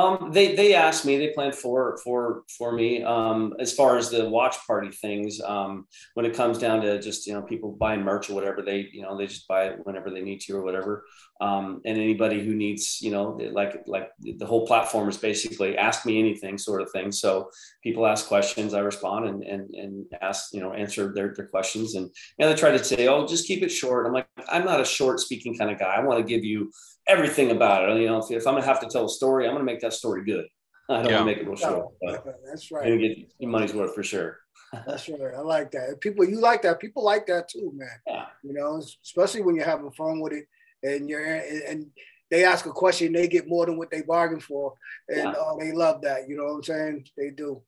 [0.00, 1.18] Um, they they asked me.
[1.18, 3.02] They planned for for for me.
[3.02, 7.26] Um, as far as the watch party things, um, when it comes down to just
[7.26, 10.10] you know people buying merch or whatever, they you know they just buy it whenever
[10.10, 11.04] they need to or whatever.
[11.40, 16.06] Um, and anybody who needs you know like like the whole platform is basically ask
[16.06, 17.12] me anything sort of thing.
[17.12, 17.50] So
[17.82, 21.94] people ask questions, I respond and and and ask you know answer their their questions.
[21.94, 24.06] And and they try to say, oh, just keep it short.
[24.06, 25.94] I'm like, I'm not a short speaking kind of guy.
[25.94, 26.70] I want to give you
[27.10, 28.00] everything about it.
[28.00, 29.92] You know, if, if I'm gonna have to tell a story, I'm gonna make that
[29.92, 30.46] story good.
[30.88, 31.16] I don't Yeah.
[31.20, 32.84] want to make it real short, but That's right.
[32.84, 34.38] gonna get your money's worth for sure.
[34.86, 35.34] That's right.
[35.36, 36.00] I like that.
[36.00, 36.80] People, you like that.
[36.80, 37.88] People like that too, man.
[38.06, 38.26] Yeah.
[38.42, 40.46] You know, especially when you're having fun with it,
[40.82, 41.86] and you're and, and
[42.30, 44.74] they ask a question, they get more than what they bargained for,
[45.08, 45.30] and Yeah.
[45.30, 46.28] uh, they love that.
[46.28, 47.06] You know what I'm saying?
[47.16, 47.62] They do.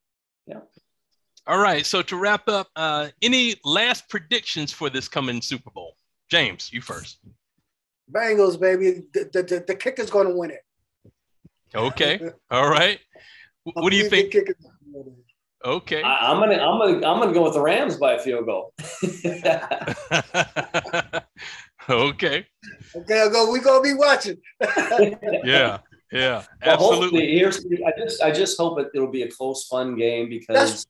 [0.46, 0.60] Yeah.
[1.48, 1.84] All right.
[1.84, 5.96] So to wrap up, uh, any last predictions for this coming Super Bowl?
[6.30, 7.18] James, you first.
[8.12, 9.02] Bengals, baby.
[9.12, 10.60] The the, the, the kicker's going to win it.
[11.74, 12.20] Okay.
[12.50, 12.98] All right.
[13.64, 14.32] What do you think?
[14.32, 15.14] the kicker's gonna win it.
[15.64, 16.02] Okay.
[16.02, 18.74] I, I'm gonna, I'm gonna, I'm gonna go with the Rams by a field goal.
[21.88, 22.46] okay.
[22.94, 23.50] Okay, I'll go.
[23.52, 24.38] We gonna be watching.
[25.44, 25.78] Yeah.
[26.12, 26.44] Yeah.
[26.64, 27.38] Well, Absolutely.
[27.38, 30.86] here's I just I just hope it, it'll be a close, fun game because That's-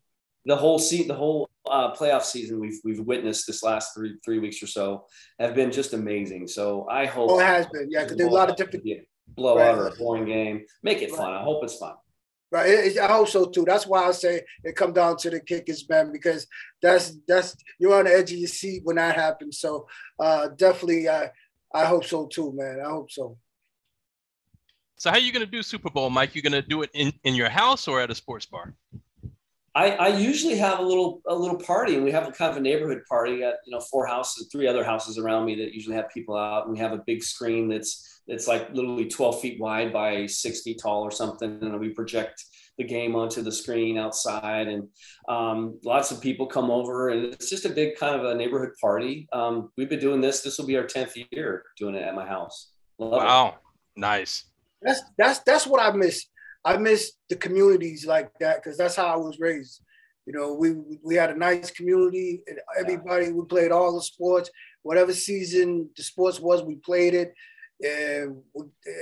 [0.46, 4.38] the whole se- the whole uh, playoff season we've we've witnessed this last three three
[4.38, 5.06] weeks or so
[5.38, 6.46] have been just amazing.
[6.48, 7.88] So I hope Oh, it has been.
[7.90, 8.84] Yeah, because there's a lot of different.
[8.84, 10.64] Be a blowout or a boring game.
[10.82, 11.32] Make it fun.
[11.32, 11.94] I hope it's fun.
[12.50, 12.68] Right.
[12.68, 13.64] It- it- I hope so too.
[13.64, 16.46] That's why I say it come down to the kickers, man, because
[16.82, 19.58] that's that's you're on the edge of your seat when that happens.
[19.58, 19.86] So
[20.18, 21.30] uh definitely I
[21.74, 22.80] I hope so too, man.
[22.84, 23.38] I hope so.
[24.96, 26.34] So how are you gonna do Super Bowl, Mike?
[26.34, 28.74] You gonna do it in, in your house or at a sports bar?
[29.74, 32.58] I, I usually have a little a little party, and we have a kind of
[32.58, 35.96] a neighborhood party at you know four houses, three other houses around me that usually
[35.96, 39.58] have people out, and we have a big screen that's that's like literally twelve feet
[39.58, 42.44] wide by six feet tall or something, and we project
[42.78, 44.88] the game onto the screen outside, and
[45.28, 48.72] um, lots of people come over, and it's just a big kind of a neighborhood
[48.78, 49.26] party.
[49.32, 52.26] Um, we've been doing this; this will be our tenth year doing it at my
[52.26, 52.72] house.
[52.98, 53.24] Love it.
[53.24, 53.54] Wow.
[53.96, 54.44] Nice.
[54.82, 56.26] That's that's that's what I miss.
[56.64, 59.82] I miss the communities like that because that's how I was raised.
[60.26, 64.50] You know, we we had a nice community and everybody we played all the sports,
[64.82, 67.34] whatever season the sports was, we played it.
[67.84, 68.40] And,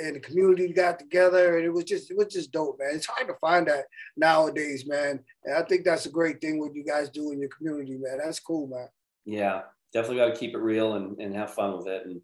[0.03, 2.93] and the community got together and it was just it was just dope, man.
[2.95, 3.85] It's hard to find that
[4.17, 5.21] nowadays, man.
[5.45, 8.21] And I think that's a great thing what you guys do in your community, man.
[8.25, 8.89] That's cool, man.
[9.27, 12.07] Yeah, definitely got to keep it real and, and have fun with it.
[12.07, 12.21] And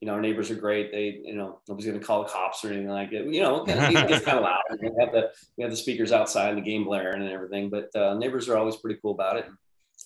[0.00, 0.90] you know, our neighbors are great.
[0.92, 3.26] They, you know, nobody's going to call the cops or anything like it.
[3.26, 4.60] You know, it gets kind of loud.
[4.80, 7.70] We have the we have the speakers outside and the game blaring and everything.
[7.70, 9.46] But uh, neighbors are always pretty cool about it.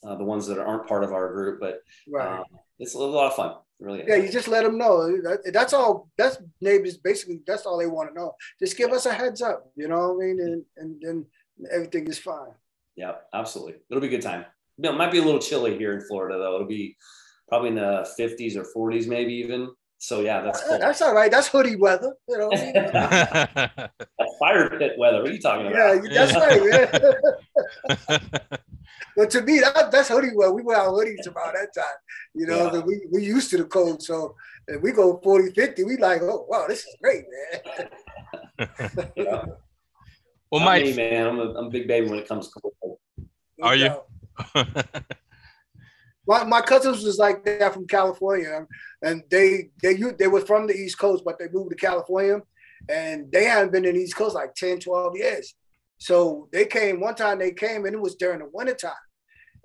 [0.05, 2.39] Uh, the ones that aren't part of our group, but Right.
[2.39, 2.45] um,
[2.79, 3.57] it's a lot of fun.
[3.81, 4.05] Really.
[4.07, 5.21] Yeah, you just let them know.
[5.23, 6.09] That- That's all.
[6.19, 6.97] That's neighbors.
[6.99, 8.35] Basically, that's all they want to know.
[8.61, 9.71] Just give us a heads up.
[9.77, 10.41] You know what I mean?
[10.41, 11.27] And and then
[11.73, 12.53] everything is fine.
[12.97, 13.77] Yeah, absolutely.
[13.91, 14.45] It'll be a good time.
[14.79, 16.55] You know, it might be a little chilly here in Florida though.
[16.55, 16.97] It'll be
[17.49, 19.69] probably in the 50s or 40s, maybe even.
[19.99, 20.79] So yeah, that's cool.
[20.79, 21.29] That's all right.
[21.29, 22.15] That's hoodie weather.
[22.29, 22.49] You know.
[22.51, 22.59] What
[22.93, 25.21] That's fire pit weather.
[25.21, 26.05] What are you talking about?
[26.05, 26.63] yeah, that's right.
[28.09, 28.19] Yeah.
[29.17, 30.53] but to me, that, that's hoodie weather.
[30.55, 31.85] We wear our hoodies about that time.
[32.35, 32.71] You know, Yeah.
[32.71, 34.01] 'cause we we used to the cold.
[34.01, 34.37] So
[34.69, 37.89] if we go 40, 50, we like, oh wow, this is great, man.
[39.17, 39.45] Yeah.
[40.53, 40.95] well, Mike.
[40.95, 42.99] man, I'm a, I'm a big baby when it comes to cold.
[43.61, 43.91] Are you?
[46.29, 48.67] My, my cousins was like that from California,
[49.03, 52.43] and they they they were from the East Coast, but they moved to California,
[52.87, 55.55] and they hadn't been in the East Coast like 10, 12 years.
[55.97, 57.39] So they came one time.
[57.39, 58.93] They came, and it was during the wintertime.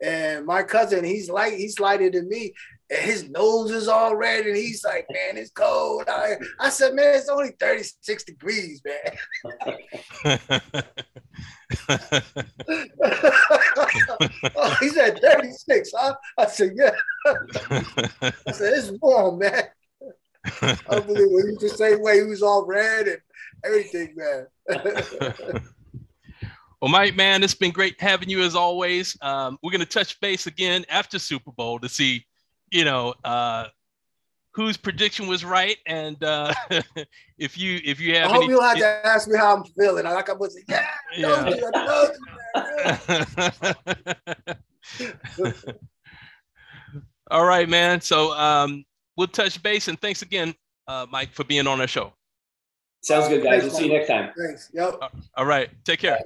[0.03, 2.53] And my cousin, he's light, he's lighter than me,
[2.89, 6.93] and his nose is all red, and he's like, "Man, it's cold." I, I said,
[6.93, 9.17] "Man, it's only thirty six degrees, man."
[14.55, 15.91] oh, he said thirty six.
[15.95, 16.15] Huh?
[16.37, 16.91] I said, "Yeah."
[17.25, 19.63] I said, "It's warm, man."
[20.61, 21.45] Unbelievable.
[21.45, 22.17] He was the same way.
[22.17, 23.21] He was all red and
[23.63, 24.47] everything, man.
[26.84, 29.15] well, Mike, man, it's been great having you as always.
[29.22, 32.26] Um, we're gonna touch base again after Super Bowl to see,
[32.72, 33.67] you know, uh,
[34.52, 36.54] whose prediction was right, and uh,
[37.38, 38.24] if you if you have.
[38.24, 38.52] I have hope any.
[38.52, 40.06] you'll have to ask me how I'm feeling.
[40.06, 41.52] I like I was, yeah, yeah.
[41.74, 42.17] I told
[45.39, 45.63] man.
[47.32, 48.02] All right, man.
[48.02, 48.84] So um,
[49.15, 50.54] we'll touch base, and thanks again,
[50.89, 52.12] uh, Mike, for being on our show.
[53.00, 53.62] Sounds good, guys.
[53.62, 54.34] We'll see you next time.
[54.38, 54.69] Thanks.
[54.74, 55.00] Yep.
[55.38, 56.19] All right, take care.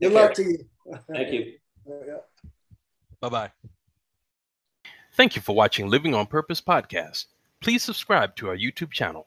[0.00, 0.44] Good Take luck care.
[0.44, 0.68] to you.
[1.12, 1.52] Thank you.
[3.20, 3.50] Bye bye.
[5.16, 7.26] Thank you for watching Living on Purpose podcast.
[7.62, 9.26] Please subscribe to our YouTube channel.